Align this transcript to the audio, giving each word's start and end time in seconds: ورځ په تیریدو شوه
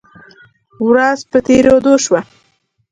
ورځ 0.87 1.19
په 1.31 1.37
تیریدو 1.47 1.93
شوه 2.03 2.21